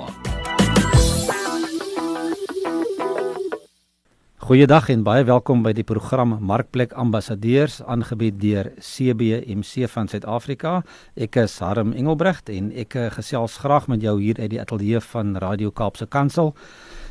[4.38, 10.86] Goeiedag en baie welkom by die program Markplek Ambassadeurs aangebied deur CBMC van Suid-Afrika.
[11.16, 15.38] Ek is Harm Engelbrecht en ek gesels graag met jou hier uit die ateljee van
[15.42, 16.54] Radio Kaapse Kansel.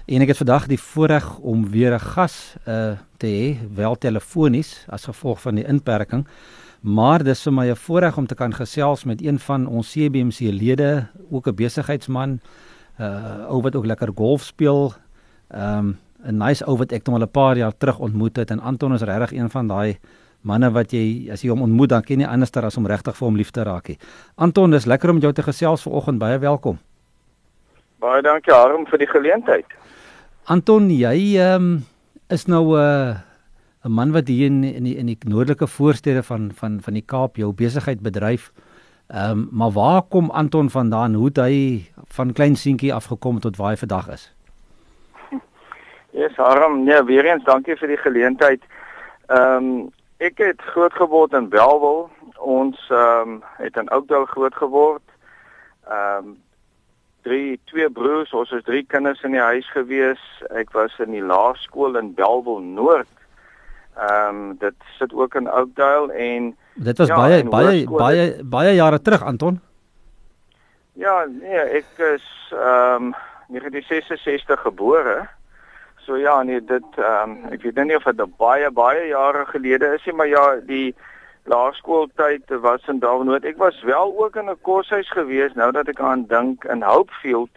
[0.06, 4.84] En ek het vandag die voorreg om weer 'n gas uh, te hê, wel telefonies
[4.88, 6.26] as gevolg van die inperking.
[6.80, 10.40] Maar dis vir my 'n voorreg om te kan gesels met een van ons CBMC
[10.40, 12.40] lede, ook 'n besigheidsman,
[13.00, 14.92] uh, ou wat ook lekker golf speel.
[15.54, 18.60] Um, 'n nice ou wat ek hom al 'n paar jaar terug ontmoet het en
[18.60, 19.98] Anton is regtig een van daai
[20.40, 23.26] manne wat jy as jy hom ontmoet dan ken jy anderster as om regtig vir
[23.26, 23.96] hom lief te raak.
[24.34, 26.18] Anton, dis lekker om jou te gesels vanoggend.
[26.18, 26.78] Baie welkom.
[27.98, 29.66] Baie dankie Harm vir die geleentheid.
[30.50, 31.84] Anton, jy um,
[32.28, 33.14] is nou 'n uh,
[33.84, 37.04] 'n man wat hier in in die, in die noordelike voorstede van van van die
[37.06, 38.50] Kaap jou besigheid bedryf.
[39.06, 41.14] Ehm um, maar waar kom Anton vandaan?
[41.14, 44.34] Hoe het hy van klein seentjie afgekom tot waar hy vandag is?
[45.30, 45.38] Ja,
[46.26, 48.62] yes, Harm, nee, weer eens dankie vir die geleentheid.
[49.26, 52.10] Ehm um, ek het groot geword in Belwel.
[52.38, 55.06] Ons ehm um, het in Oudtshoorn groot geword.
[55.86, 56.38] Ehm um,
[57.22, 60.22] drie twee broers, ons is drie kinders in die huis gewees.
[60.50, 63.10] Ek was in die laerskool in Belwel Noord.
[63.96, 68.74] Ehm um, dit sit ook in Oudtshoorn en Dit was ja, baie baie baie baie
[68.74, 69.60] jare terug, Anton.
[70.92, 73.14] Ja, nee, ek is ehm um,
[73.52, 75.28] 1966 gebore.
[76.06, 79.92] So ja, nee, dit ehm um, ek weet nie of dit baie baie jare gelede
[79.94, 80.94] is nie, maar ja, die
[81.44, 83.44] laerskooltyd was in Darwinoot.
[83.44, 87.50] Ek was wel ook in 'n koshuis gewees nou dat ek aan dink in Hopefield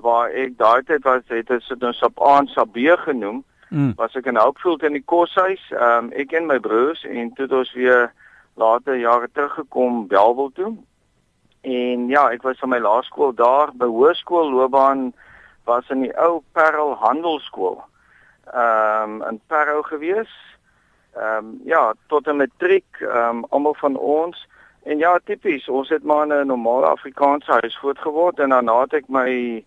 [0.00, 3.44] waar ek daai tyd was, het dit so 'n Sabaan Sabee genoem.
[3.68, 3.92] Mm.
[3.96, 7.44] Was ek in Hopefield in die koshuis, ehm um, ek en my broers en toe
[7.44, 8.12] het ons weer
[8.54, 10.76] later jare teruggekom Belwel toe.
[11.60, 15.12] En ja, ek was van my laerskool daar by hoërskool loopbaan
[15.64, 17.82] was in die ou Parel Handelsskool.
[18.52, 20.30] Ehm um, in Parel gewees.
[21.16, 24.48] Ehm um, ja, tot 'n matriek, ehm um, almal van ons
[24.82, 28.92] en ja, tipies, ons het maar 'n normale Afrikaanse huis groot geword en daarna het
[28.92, 29.64] ek my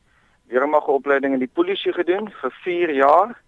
[0.48, 3.42] weermag opleiding in die polisie gedoen vir 4 jaar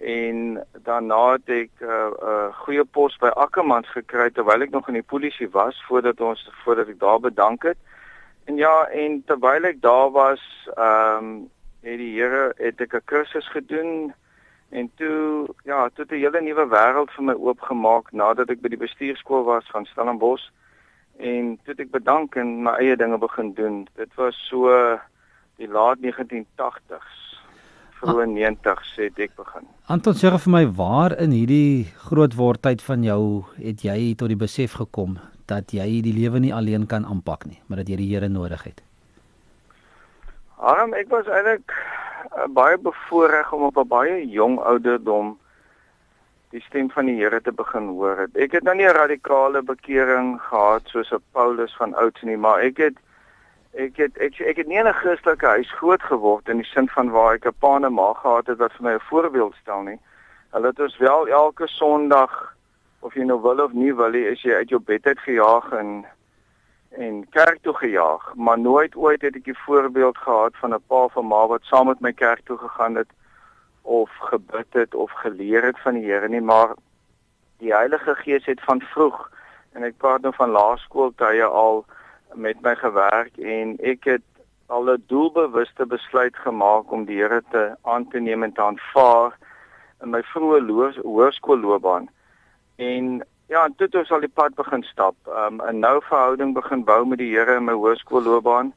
[0.00, 4.88] en daarna het ek 'n uh, uh, goeie pos by Ackermans gekry terwyl ek nog
[4.88, 7.78] in die polisie was voordat ons voordat ek daar bedank het.
[8.44, 10.42] En ja, en terwyl ek daar was,
[10.76, 11.50] ehm um,
[11.82, 14.12] het die Here het ek 'n kursus gedoen
[14.70, 18.84] en toe ja, toe 'n hele nuwe wêreld vir my oopgemaak nadat ek by die
[18.86, 20.46] bestuurskool was van Stellenbosch
[21.18, 23.88] en toe ek bedank en my eie dinge begin doen.
[23.96, 24.70] Dit was so
[25.56, 27.18] die laat 1980s
[28.00, 29.66] vroeë 90s het ek begin.
[29.92, 34.40] Anton sê vir my waar in hierdie grootword tyd van jou het jy tot die
[34.40, 38.14] besef gekom dat jy die lewe nie alleen kan aanpak nie, maar dat jy die
[38.14, 38.80] Here nodig het?
[40.60, 45.38] Arm, ek was eintlik uh, baie bevoorreg om op 'n baie jong ouderdom
[46.52, 48.26] die stem van die Here te begin hoor.
[48.34, 52.60] Ek het nou nie 'n radikale bekering gehad soos 'n Paulus van ouds nie, maar
[52.60, 52.96] ek het
[53.72, 56.88] ek het ek, ek het nie in 'n Christelike huis groot geword in die sin
[56.88, 59.54] van waar ek 'n pa en 'n ma gehad het wat vir my 'n voorbeeld
[59.62, 59.98] stel nie.
[60.52, 62.54] Hulle het ons wel elke Sondag
[63.00, 66.04] of jy nou wil of nie wil, is jy uit jou bed uit gejaag en
[66.90, 71.04] en kerk toe gejaag, maar nooit ooit het ek 'n voorbeeld gehad van 'n pa
[71.04, 73.10] of 'n ma wat saam met my kerk toe gegaan het
[73.82, 76.74] of gebid het of geleer het van die Here nie, maar
[77.58, 79.30] die Heilige Gees het van vroeg
[79.72, 81.84] en ek praat nou van laerskooltye al
[82.34, 84.26] met my gewerk en ek het
[84.66, 89.38] al 'n doelbewuste besluit gemaak om die Here te aan te neem en te aanvaar
[90.02, 92.08] in my vroeë hoërskoolloopbaan.
[92.76, 95.16] En Ja, en toe het ons al die pad begin stap.
[95.26, 98.72] Um 'n nou verhouding begin bou met die Here in my hoërskoolloopbaan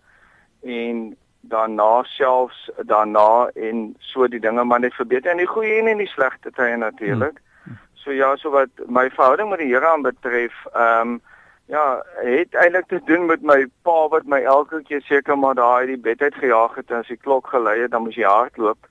[0.61, 5.97] en daarna selfs daarna en so die dinge maar net verbeter en die goeie en
[5.97, 7.38] die slegte tye natuurlik.
[7.63, 7.77] Hmm.
[7.94, 11.21] So ja, so wat my verhouding met die Here aanbetref, um
[11.65, 15.86] ja, het eintlik te doen met my pa wat my elke keer seker maar daai
[15.86, 18.89] die bed uit gejaag het en as die klok gelei het, dan moes jy hardloop.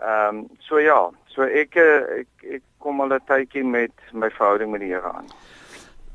[0.00, 4.70] Ehm um, so ja, so ek ek ek kom al 'n tydjie met my verhouding
[4.74, 5.30] met die Here aan.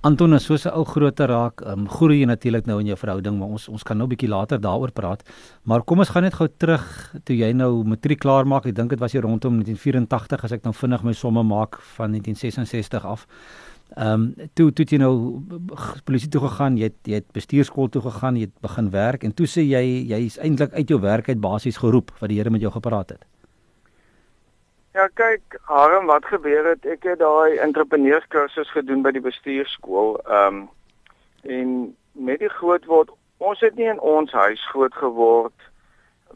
[0.04, 3.40] Anton, soos 'n ou groter raak, ehm um, groei jy natuurlik nou in jou verhouding,
[3.40, 5.24] maar ons ons kan nou 'n bietjie later daaroor praat.
[5.64, 6.84] Maar kom ons gaan net gou terug
[7.24, 8.66] toe jy nou matriek klaar maak.
[8.66, 12.12] Ek dink dit was hier rondom 1984 as ek nou vinnig my somme maak van
[12.12, 13.28] 1966 af.
[13.96, 15.42] Ehm um, toe toe jy nou
[16.04, 19.34] polisie toe gegaan, jy het jy het bestuurskool toe gegaan, jy het begin werk en
[19.34, 22.50] toe sê jy jy is eintlik uit jou werk uit basies geroep wat die Here
[22.50, 23.32] met jou gepraat het.
[24.94, 26.84] Ja, kyk, Harm, wat gebeur het?
[26.86, 30.19] Ek het daai entrepreneurskursus gedoen by die bestuurskool.
[30.30, 30.68] Ehm um,
[31.44, 31.72] en
[32.13, 33.10] met die groot word,
[33.42, 35.66] ons het nie in ons huis groot geword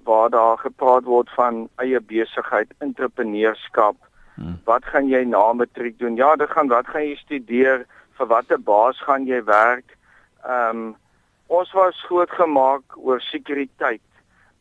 [0.10, 3.96] waar daar gepraat word van eie besigheid, entrepreneurskap.
[4.36, 4.58] Hmm.
[4.66, 6.18] Wat gaan jy na matriek doen?
[6.18, 7.86] Ja, dit gaan wat gaan jy studeer?
[8.18, 9.94] Vir watter baas gaan jy werk?
[10.42, 10.90] Ehm um,
[11.48, 14.04] ons was groot gemaak oor sekuriteit.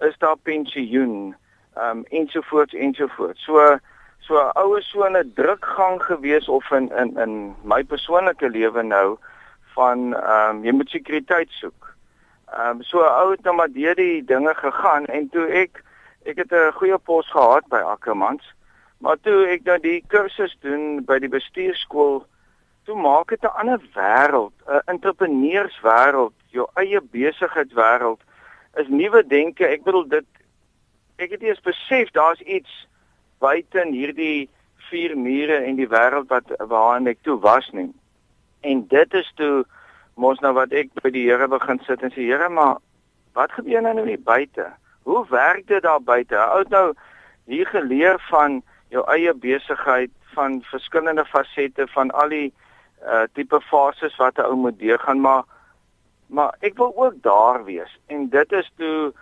[0.04, 1.32] Is daar pensioen?
[1.76, 3.44] Ehm um, ensovoorts ensovoorts.
[3.44, 3.78] So
[4.20, 9.18] so ouers so 'n drukgang gewees of in in in my persoonlike lewe nou
[9.74, 11.94] van ehm um, jy moet sekuriteit soek.
[12.52, 15.82] Ehm um, so ou het nou maar deur die dinge gegaan en toe ek
[16.24, 18.54] ek het 'n goeie pos gehad by Ackermans.
[18.98, 22.24] Maar toe ek nou die kursus doen by die bestuurskool,
[22.84, 28.20] toe maak dit 'n ander wêreld, 'n entrepreneurswêreld, jou eie besigheidswêreld
[28.74, 29.66] is nuwe denke.
[29.66, 30.26] Ek bedoel dit
[31.18, 32.86] ek het eers besef daar's iets
[33.40, 34.48] buite in hierdie
[34.90, 37.90] vier mure en die wêreld wat waarin ek toe was nie.
[38.62, 39.64] En dit is toe
[40.16, 42.78] mos nou wat ek by die Here begin sit en sê Here, maar
[43.36, 44.70] wat gebeur nou hier buite?
[45.04, 46.36] Hoe werk dit daar buite?
[46.36, 46.92] Ou nou
[47.46, 52.48] hier geleer van jou eie besigheid, van verskillende fasette van al die
[53.04, 55.44] uh tipe fases wat 'n ou moet deurgaan, maar
[56.26, 57.92] maar ek wil ook daar wees.
[58.06, 59.12] En dit is toe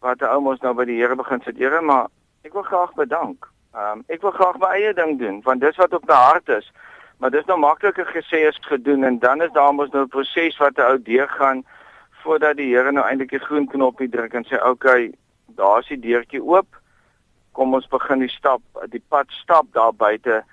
[0.00, 2.06] wat 'n ou mos nou by die Here begin sit, Here, maar
[2.44, 3.48] ek wil graag bedank.
[3.74, 6.48] Ehm um, ek wil graag my eie ding doen want dis wat op my hart
[6.48, 6.72] is.
[7.20, 10.56] Maar dis nou makliker gesê as gedoen en dan is daar mos nou 'n proses
[10.56, 11.64] wat 'n ou deurgaan
[12.22, 15.12] voordat die Here nou eintlik die groen knoppie druk en sê, "Oké, okay,
[15.46, 16.66] daar's die deurtjie oop.
[17.52, 20.44] Kom ons begin die stap, die pad stap daar buite."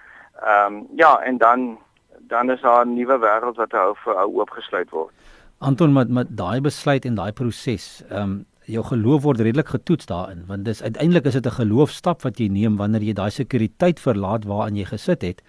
[0.42, 1.78] Ehm um, ja, en dan
[2.20, 5.14] dan is daar 'n nuwe wêreld wat 'n ou vir ou oopgesluit word.
[5.60, 10.06] Anton met met daai besluit en daai proses, ehm um, jou geloof word redelik getoets
[10.06, 14.00] daarin want dis uiteindelik is dit 'n geloofstap wat jy neem wanneer jy daai sekuriteit
[14.00, 15.42] verlaat waarin jy gesit het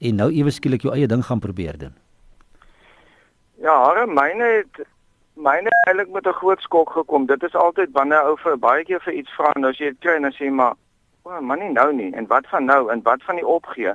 [0.00, 1.94] en nou ewe skielik jou eie ding gaan probeer doen.
[3.60, 4.86] Ja, hare myne het
[5.36, 7.26] myne eintlik met 'n groot skok gekom.
[7.26, 10.00] Dit is altyd wanneer ou vir baie keer vir iets vra en as jy dit
[10.00, 10.74] kry en dan sê maar,
[11.22, 13.92] "O, oh, man, nie nou nie." En wat van nou en wat van die opgee?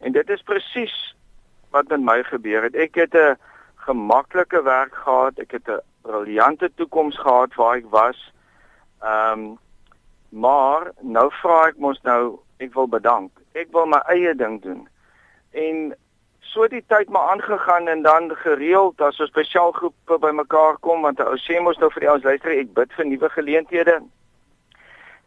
[0.00, 1.16] En dit is presies
[1.70, 2.74] wat met my gebeur het.
[2.74, 3.36] Ek het 'n
[3.74, 5.38] gemaklike werk gehad.
[5.38, 8.32] Ek het 'n briljante toekoms gehad waar ek was.
[9.02, 9.52] Ehm um,
[10.34, 13.30] maar nou vra ek mos nou ek wil bedank.
[13.54, 14.80] Ek wil my eie ding doen.
[15.52, 15.94] En
[16.40, 21.22] so die tyd maar aangegaan en dan gereeld as ons spesiaal groepe bymekaar kom want
[21.22, 23.96] ou sê mos nou vir die ouens luister ek bid vir nuwe geleenthede.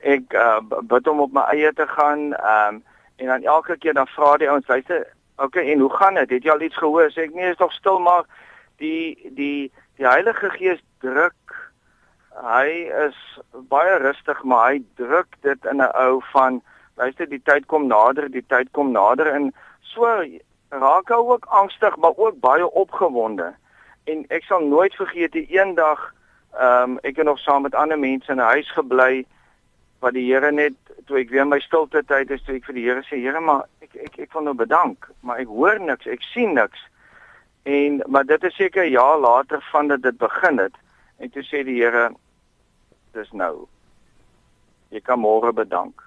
[0.03, 0.59] Ek uh,
[0.91, 2.33] bid om op my eie te gaan.
[2.33, 2.83] Ehm um,
[3.17, 5.07] en dan elke keer dan vra die ouens luister
[5.37, 6.29] Okay, en hoe gaan dit?
[6.29, 7.11] Het jy al iets gehoor?
[7.13, 8.23] Sê ek nee, is tog stil maar
[8.79, 11.55] die die die Heilige Gees druk
[12.37, 12.69] hy
[13.05, 13.17] is
[13.69, 16.61] baie rustig maar hy druk dit in 'n ou van
[16.95, 20.05] luister die tyd kom nader die tyd kom nader en so
[20.69, 23.53] raak hy ook angstig maar ook baie opgewonde.
[24.03, 26.13] En ek sal nooit vergeet die eendag
[26.57, 29.25] ehm um, ek het nog saam met ander mense in 'n huis gebly
[29.99, 30.73] wat die Here net
[31.05, 33.63] toe ek weer my stilte tyd is toe ek vir die Here sê Here maar
[33.81, 36.79] ek ek ek wil nou bedank maar ek hoor niks ek sien niks
[37.67, 40.75] En maar dit is seker 'n jaar later van dat dit begin het
[41.17, 42.15] en toe sê die Here
[43.11, 43.67] dis nou.
[44.89, 46.03] Jy kan môre bedank.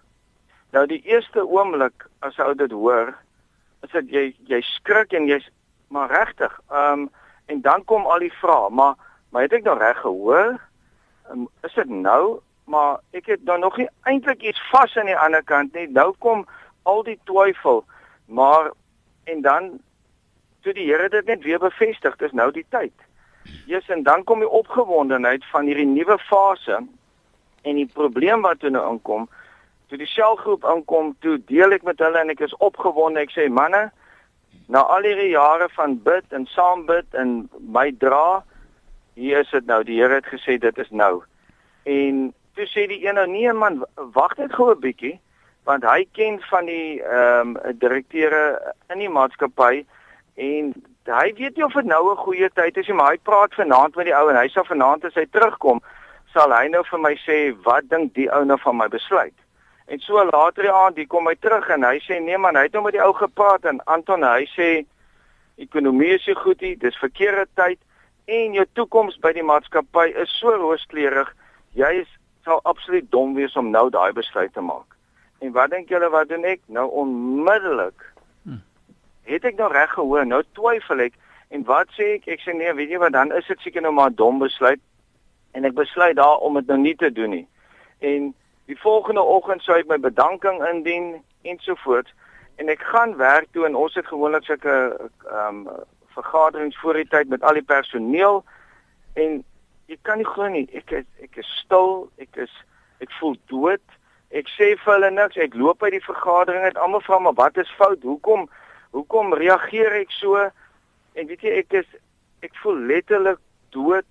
[0.73, 3.15] Nou die eerste oomblik as ou dit hoor,
[3.83, 5.51] is dit jy jy skrik en jy's
[5.89, 6.61] maar regtig.
[6.71, 7.11] Ehm um,
[7.47, 8.95] en dan kom al die vrae, maar
[9.31, 10.61] maar het ek nou reg gehoor?
[11.31, 12.41] Um, is dit nou?
[12.65, 15.89] Maar ek het nou nog nie eintlik iets vas aan die ander kant nie.
[15.89, 16.47] Nou kom
[16.83, 17.85] al die twyfel.
[18.25, 18.71] Maar
[19.25, 19.81] en dan
[20.63, 22.95] toe die Here dit net weer bevestig, dis nou die tyd.
[23.67, 26.81] Jesus en dan kom die opgewondenheid van hierdie nuwe fase
[27.63, 29.29] en die probleem wat toe nou inkom,
[29.89, 33.21] toe die selgroep inkom, toe deel ek met hulle en ek is opgewonde.
[33.25, 33.89] Ek sê manne,
[34.71, 38.43] na al hierdie jare van bid en saam bid en my dra,
[39.19, 39.83] hier is dit nou.
[39.85, 41.21] Die Here het gesê dit is nou.
[41.89, 43.83] En toe sê die een nou nee man,
[44.15, 45.19] wag net gou 'n bietjie
[45.69, 49.85] want hy ken van die ehm um, direkteure in die maatskappy
[50.37, 50.73] en
[51.11, 53.97] hy weet nie of dit nou 'n goeie tyd is nie, maar hy praat vanaand
[53.97, 55.81] met die ou en hy sê vanaand as hy terugkom,
[56.33, 59.35] sal hy nou vir my sê wat dink die ou nou van my besluit.
[59.87, 62.63] En so later die aand, die kom hy terug en hy sê nee man, hy
[62.63, 64.85] het nou met die ou gepraat en Anton hy sê
[65.59, 67.79] ekonomie is nie goed nie, dis verkeerde tyd
[68.27, 71.35] en jou toekoms by die maatskappy is so rooskleurig,
[71.75, 72.09] jy is,
[72.45, 74.97] sal absoluut dom wees om nou daai besluit te maak.
[75.41, 76.61] En wat dink julle wat doen ek?
[76.69, 78.07] Nou onmiddellik
[79.41, 80.27] het ek nou reg gehoor?
[80.27, 81.17] Nou twyfel ek.
[81.51, 82.29] En wat sê ek?
[82.37, 84.81] Ek sê nee, weet jy wat, dan is dit seker nou maar 'n dom besluit.
[85.53, 87.47] En ek besluit daar om dit nou nie te doen nie.
[87.99, 88.35] En
[88.67, 92.13] die volgende oggend sou ek my bedanking indien ensovoorts
[92.57, 94.77] en ek gaan werk toe en ons het gewoonlik sulke
[95.27, 95.69] ehm um,
[96.11, 98.45] vergaderings voor die tyd met al die personeel.
[99.15, 99.45] En
[99.87, 102.53] jy kan nie glo nie ek is, ek is stil ek is
[103.01, 103.83] ek voel dood.
[104.31, 107.57] Ek sê vir hulle niks ek loop uit die vergadering het almal vra maar wat
[107.59, 108.03] is fout?
[108.03, 108.49] Hoekom
[108.97, 111.91] hoekom reageer ek so en weet jy ek is
[112.47, 114.07] ek voel letterlik dood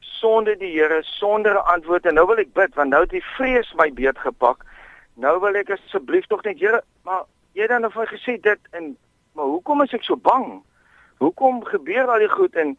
[0.00, 3.24] sonder die Here sonder 'n antwoord en nou wil ek bid want nou het die
[3.36, 4.64] vrees my beet gepak
[5.14, 8.60] nou wil ek asseblief tog net Here maar jy het dan of hy gesê dit
[8.72, 8.96] en
[9.36, 10.62] maar hoekom is ek so bang?
[11.20, 12.76] Hoekom gebeur al die goed en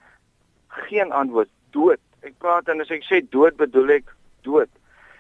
[0.88, 1.50] geen antwoord?
[1.76, 2.02] Dood.
[2.26, 4.10] Ek praat en as ek sê dood bedoel ek
[4.46, 4.72] dood.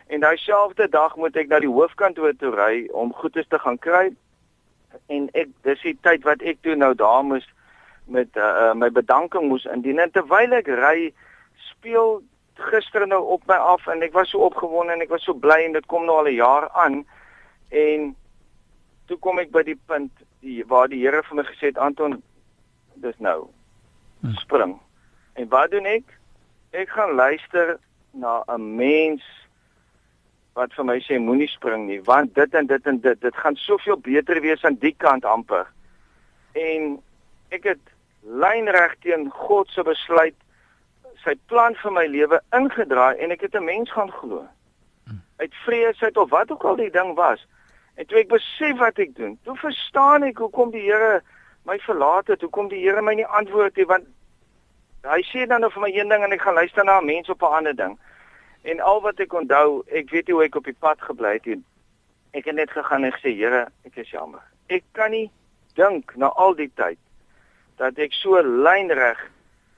[0.09, 3.77] En daai selfde dag moet ek na die hoofkantoor toe ry om goedes te gaan
[3.77, 4.09] kry.
[5.07, 7.47] En ek dis die tyd wat ek toe nou daar moes
[8.05, 11.11] met uh, my bedanking moes indien en terwyl ek ry
[11.71, 12.21] speel
[12.71, 15.59] gister nou op my af en ek was so opgewonde en ek was so bly
[15.65, 17.03] en dit kom nou al 'n jaar aan
[17.69, 18.15] en
[19.07, 22.21] toe kom ek by die punt die waar die Here vir my gesê het Anton
[22.95, 23.49] dis nou
[24.21, 24.33] hm.
[24.41, 24.79] spring.
[25.33, 26.03] En wat doen ek?
[26.71, 27.77] Ek gaan luister
[28.11, 29.23] na 'n mens
[30.57, 33.55] wat vir my sê moenie spring nie want dit en dit en dit dit gaan
[33.61, 35.67] soveel beter wees aan die kant amper.
[36.57, 36.97] En
[37.53, 40.35] ek het lynreg teen God se besluit
[41.23, 44.47] sy plan vir my lewe ingedraai en ek het 'n mens gaan glo.
[45.05, 45.21] Hm.
[45.37, 47.45] Uit vrees uit of wat ook al die ding was.
[47.95, 51.21] En toe ek besef wat ek doen, toe verstaan ek hoekom die Here
[51.65, 54.05] my verlaat het, hoekom die Here my nie antwoord nie, want
[55.03, 57.29] hy sê dan nou vir my een ding en ek gaan luister na 'n mens
[57.29, 57.97] op 'n ander ding.
[58.67, 61.45] En al wat ek onthou, ek weet nie hoe ek op die pad gebly het
[61.47, 61.61] nie.
[62.35, 64.43] Ek het net gegaan en gesê, Here, ek is jammer.
[64.67, 65.29] Ek kan nie
[65.79, 66.99] dink na al die tyd
[67.79, 69.19] dat ek so lynreg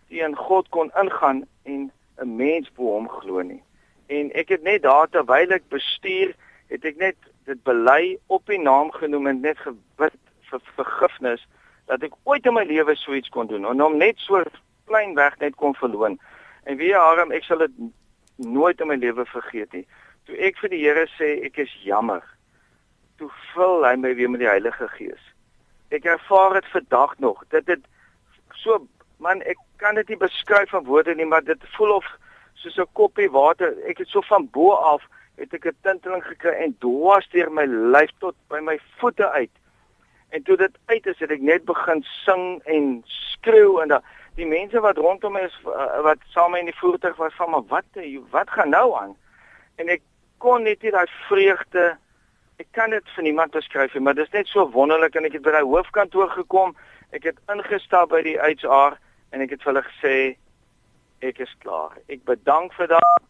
[0.09, 3.61] teen God kon ingaan en 'n mens bo hom glo nie.
[4.07, 6.33] En ek het net daar terwyl ek bestuur,
[6.69, 10.17] het ek net dit bely op die naam genoem en net gebid
[10.49, 11.45] vir vergifnis
[11.85, 14.43] dat ek ooit in my lewe so iets kon doen en hom net so
[14.85, 16.19] klein weg net kon verloon.
[16.63, 17.71] En wie Harm, ek sal dit
[18.39, 19.85] nooit in my lewe vergeet nie.
[20.25, 22.23] Toe ek vir die Here sê ek is jammer,
[23.17, 25.21] toe vul hy my weer met die Heilige Gees.
[25.91, 27.43] Ek ervaar dit vandag nog.
[27.49, 27.85] Dit het
[28.55, 28.87] so
[29.19, 32.07] man, ek kan dit nie beskryf van woorde nie, maar dit voel of
[32.55, 33.75] soos 'n koppie water.
[33.87, 35.03] Ek het so van bo af
[35.39, 39.51] het ek 'n tinteling gekry en dwars deur my lyf tot by my voete uit.
[40.29, 44.01] En toe dit uit is, het ek net begin sing en skreeu en da,
[44.39, 47.65] die mense wat rondom my is uh, wat saam in die voertuig was van maar
[47.71, 47.99] wat
[48.31, 49.15] wat gaan nou aan?
[49.81, 50.03] En ek
[50.39, 51.97] kon net nie daai vreugde
[52.59, 55.37] ek kan dit vir niemand beskryf nie, maar dit is net so wonderlik en ek
[55.37, 56.75] het by die hoofkantoor gekom.
[57.15, 58.97] Ek het ingestap by die HR
[59.31, 60.15] en ek het vir hulle gesê
[61.23, 61.95] ek is klaar.
[62.11, 63.27] Ek bedank vir daardie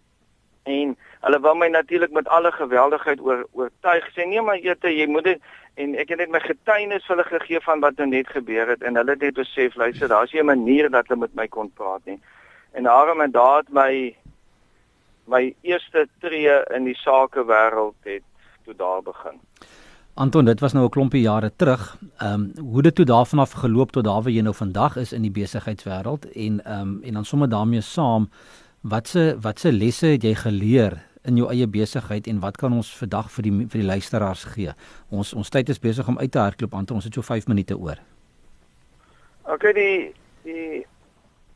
[0.63, 4.06] en hulle wou my natuurlik met alle geweldigheid oor oortuig.
[4.16, 5.42] Sê nee maar jette jy moet dit
[5.75, 8.96] en ek het net my getuienis hulle gegee van wat nou net gebeur het en
[9.00, 12.06] hulle het net besef luister daar's nie 'n manier dat hulle met my kon praat
[12.06, 12.20] nie.
[12.72, 14.16] En daarom en daad my
[15.28, 18.24] my eerste tree in die sakewêreld het
[18.66, 19.39] toe daar begin.
[20.13, 21.98] Anton dit was nou 'n klompie jare terug.
[22.18, 25.13] Ehm um, hoe dit toe daarvan af geloop tot daar waar jy nou vandag is
[25.13, 28.30] in die besigheidswêreld en ehm um, en dan sommer daarmee saam
[28.81, 30.93] Watse watse lesse het jy geleer
[31.27, 34.71] in jou eie besigheid en wat kan ons vandag vir die vir die luisteraars gee?
[35.12, 36.88] Ons ons tyd is besig om uit te hardloop aan.
[36.95, 38.00] Ons het so 5 minute oor.
[39.51, 40.13] OK die
[40.48, 40.86] die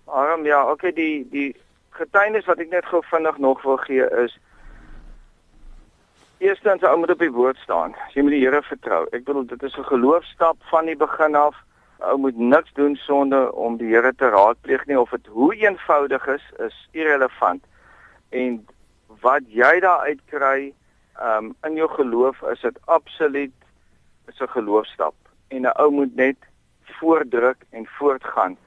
[0.05, 1.53] arm ja, OK die die
[1.95, 4.35] getuienis wat ek net gou vinnig nog wil gee is
[6.43, 7.93] Eerstens ou moet op die woord staan.
[8.11, 9.05] Jy moet die Here vertrou.
[9.15, 11.55] Ek bedoel dit is 'n geloofstap van die begin af
[12.03, 16.27] ou moet niks doen sonder om die Here te raadpleeg nie of dit hoe eenvoudig
[16.27, 17.63] is is irrelevant
[18.29, 18.57] en
[19.21, 20.73] wat jy daar uitkry
[21.21, 23.53] um, in jou geloof is dit absoluut
[24.27, 25.15] is 'n geloofstap
[25.47, 26.37] en 'n ou moet net
[26.99, 28.57] voordruk en voortgaan.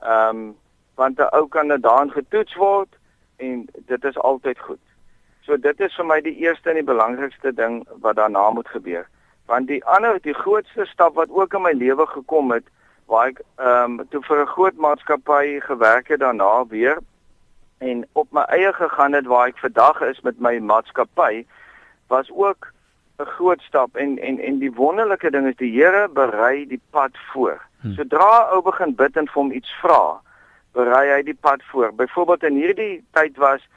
[0.00, 0.56] Ehm um,
[0.94, 2.88] want 'n ou kan daarin getoets word
[3.36, 4.84] en dit is altyd goed.
[5.40, 9.08] So dit is vir my die eerste en die belangrikste ding wat daarna moet gebeur
[9.46, 12.68] want die ander die grootste stap wat ook in my lewe gekom het
[13.06, 16.98] waar ek ehm um, toe vir 'n groot maatskappy gewerk het daarna weer
[17.78, 21.44] en op my eie gegaan het waar ek vandag is met my maatskappy
[22.08, 22.72] was ook
[23.18, 27.12] 'n groot stap en en en die wonderlike ding is die Here berei die pad
[27.32, 27.60] voor.
[27.80, 27.94] Hmm.
[27.94, 30.20] Sodra ou begin bid en vir hom iets vra,
[30.72, 31.94] berei hy die pad voor.
[31.94, 33.68] Byvoorbeeld in hierdie tyd was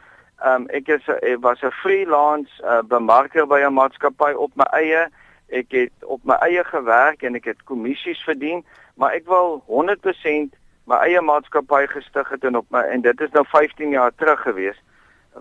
[0.41, 4.65] ehm um, ek is ek was 'n freelance uh, bemarker by 'n maatskappy op my
[4.71, 5.07] eie
[5.47, 8.65] Ek het op my eie gewerk en ek het kommissies verdien,
[8.97, 10.57] maar ek wil 100%
[10.89, 14.41] my eie maatskappy gestig het en op my en dit is nou 15 jaar terug
[14.41, 14.77] gewees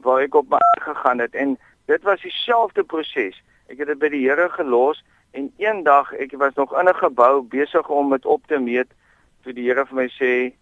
[0.05, 3.37] waar ek op my gegaan het en dit was dieselfde proses.
[3.71, 5.03] Ek het dit by die Here gelos
[5.37, 8.89] En eendag, ek was nog in 'n gebou besig om dit op te meet
[9.43, 10.55] toe die Here vir my sê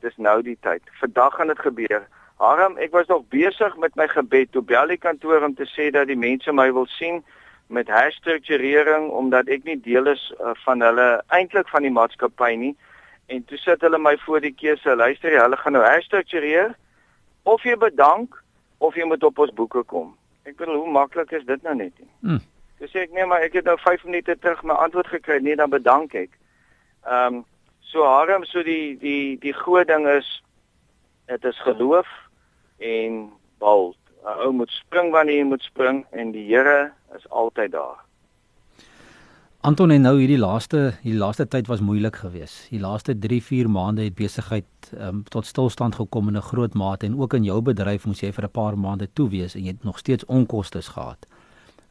[0.00, 0.82] dis nou die tyd.
[1.00, 2.02] Vandag gaan dit gebeur.
[2.36, 5.90] Harm, ek was nog besig met my gebed toe bel die kantoor om te sê
[5.90, 7.24] dat die mense my wil sien
[7.70, 12.72] met herstrukturering omdat ek nie deel is uh, van hulle eintlik van die maatskappy nie.
[13.30, 16.74] En toe sit hulle my voor die keuse, luister jy, hulle gaan nou herstruktureer
[17.48, 18.34] of jy bedank
[18.82, 20.10] of jy moet op ons boeke kom.
[20.48, 22.10] Ek bedoel hoe maklik is dit nou net nie.
[22.24, 22.42] Hmm.
[22.80, 25.70] Dis ek nee maar ek het nou 5 minute terug my antwoord gekry, nee dan
[25.70, 26.34] bedank ek.
[27.06, 27.44] Ehm um,
[27.90, 30.26] so harm so die die die groot ding is
[31.26, 32.06] dit is geloof
[32.78, 33.94] en bal.
[34.20, 37.98] 'n Ou moet spring wanneer jy moet spring en die Here is altyd daar.
[39.60, 42.70] Anton en nou hierdie laaste hierdie laaste tyd was moeilik geweest.
[42.72, 47.20] Die laaste 3-4 maande het besigheid um, tot stilstand gekom in 'n groot mate en
[47.20, 49.84] ook in jou bedryf moes jy vir 'n paar maande toe wees en jy het
[49.84, 51.26] nog steeds onkoste gehad.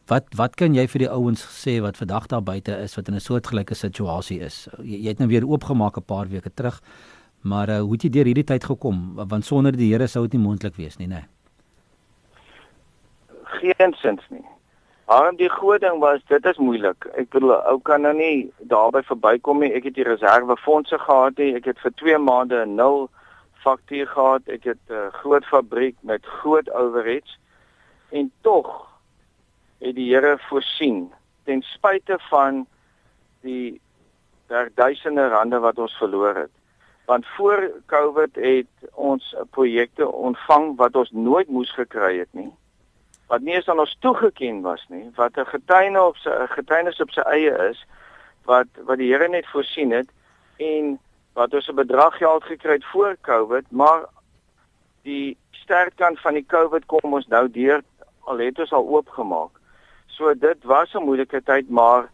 [0.08, 3.16] Wat wat kan jy vir die ouens sê wat vandag daar buite is wat in
[3.16, 4.68] 'n soortgelyke situasie is?
[4.82, 6.82] Jy, jy het nou weer oopgemaak 'n paar weke terug.
[7.42, 9.14] Maar uh, hoe het jy deur hierdie tyd gekom?
[9.16, 11.14] Want sonder die Here sou dit nie moontlik wees nie, né?
[11.14, 11.28] Nee.
[13.44, 14.46] Geensins nie.
[15.10, 17.06] Maar die groot ding was dit is moeilik.
[17.18, 19.72] Ek bedoel ou kan nou nie daarby verbykom nie.
[19.74, 21.56] Ek het die reservefondse gehad nie.
[21.58, 23.10] Ek het vir 2 maande 'n nul
[23.64, 24.46] faktuur gehad.
[24.46, 27.40] Ek het 'n uh, groot fabriek met groot overheads
[28.12, 28.70] en tog
[29.82, 31.10] het die Here voorsien
[31.46, 32.68] ten spyte van
[33.42, 33.82] die
[34.76, 36.54] duisende rande wat ons verloor het.
[37.06, 42.54] Want voor Covid het ons projekte ontvang wat ons nooit moes gekry het nie
[43.30, 47.12] wat nie eens aan ons toegeken was nie, wat 'n getuienis op sy getuienis op
[47.12, 47.86] sy eie is
[48.46, 50.10] wat wat die Here net voorsien het
[50.58, 51.00] en
[51.34, 54.10] wat ons 'n bedrag geld gekry het voor Covid, maar
[55.04, 57.82] die sterkkant van die Covid kom ons nou deur
[58.20, 59.54] al het ons al oopgemaak.
[60.08, 62.10] So dit was 'n moeilike tyd, maar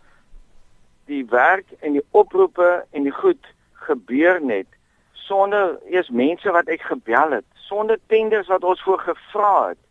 [1.05, 3.43] die werk en die oproepe en die goed
[3.74, 4.67] gebeur net
[5.12, 9.85] sonder eers mense wat ek gebel het, sonder tenders wat ons voor gevra het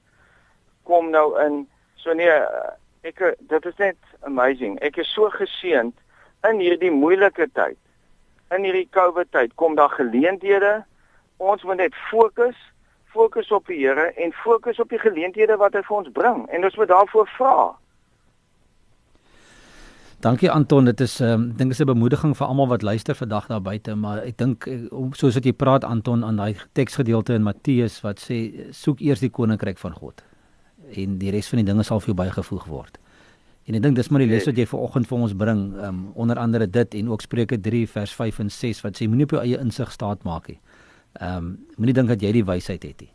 [0.84, 1.64] kom nou in.
[2.00, 2.32] So nee,
[3.04, 3.96] ek dit is net
[4.28, 4.78] amazing.
[4.84, 5.94] Ek is so geseënd
[6.48, 7.78] in hierdie moeilike tyd.
[8.54, 10.82] In hierdie COVID tyd kom daar geleenthede.
[11.42, 12.58] Ons moet net fokus,
[13.14, 16.68] fokus op die Here en fokus op die geleenthede wat hy vir ons bring en
[16.68, 17.56] ons moet daarvoor vra.
[20.24, 23.46] Dankie Anton, dit is ehm um, dink is 'n bemoediging vir almal wat luister vandag
[23.46, 27.42] daar buite, maar ek dink eh, soos wat jy praat Anton aan daai teksgedeelte in
[27.42, 30.24] Matteus wat sê soek eers die koninkryk van God
[30.96, 32.98] en die res van die dinge sal vir jou bygevoeg word.
[33.64, 36.38] En ek dink dis maar die les wat jy vanoggend vir ons bring, um, onder
[36.40, 39.40] andere dit en ook Spreuke 3 vers 5 en 6 wat sê moenie op jou
[39.40, 40.58] eie insig staat maak nie.
[41.20, 43.10] Ehm um, moenie dink dat jy die wysheid het nie.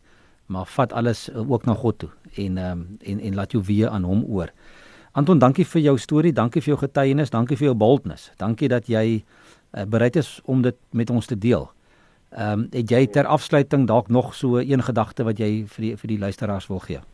[0.49, 3.61] Maar vat alles uh, ook na God toe en ehm um, en en laat jou
[3.63, 4.49] weer aan hom oor.
[5.11, 8.31] Anton, dankie vir jou storie, dankie vir jou getuienis, dankie vir jou boldness.
[8.37, 11.69] Dankie dat jy uh, bereid is om dit met ons te deel.
[12.33, 15.95] Ehm um, het jy ter afsluiting dalk nog so een gedagte wat jy vir die
[15.97, 17.05] vir die luisteraars wil gee?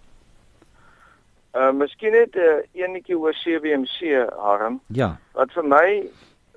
[1.56, 4.82] Uh miskien net 'n uh, enetjie oor CBMC Harm.
[4.88, 5.18] Ja.
[5.34, 6.10] Wat vir my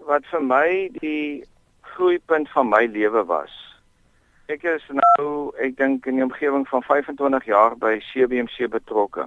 [0.06, 1.44] wat vir my die
[1.80, 3.54] groeipunt van my lewe was.
[4.46, 9.26] Ek is nou, ek dink in die omgewing van 25 jaar by CBMC betrokke.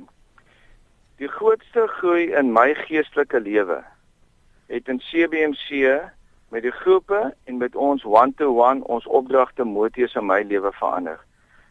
[1.21, 3.83] Die grootste groei in my geestelike lewe
[4.71, 5.99] het in CBMC
[6.49, 11.19] met die groepe en met ons one-to-one -one, ons opdragte moties in my lewe verander.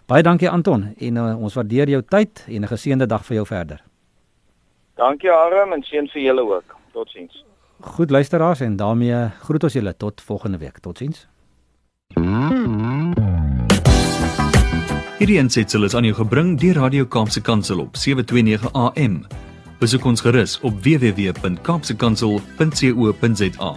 [0.05, 3.45] Baie dankie Anton en uh, ons waardeer jou tyd en 'n geseënde dag vir jou
[3.45, 3.83] verder.
[4.95, 6.75] Dankie Aram en seën vir julle ook.
[6.91, 7.46] Totsiens.
[7.79, 10.79] Goed luisteraars en daarmee groet ons julle tot volgende week.
[10.79, 11.27] Totsiens.
[15.17, 19.25] Hierdie ensitsel is aan jou gebring deur Radio Kaapse Kansel op 729 AM.
[19.79, 23.75] Besoek ons gerus op www.kaapsekansel.co.za.